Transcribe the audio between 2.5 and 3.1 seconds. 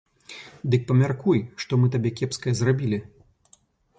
зрабілі?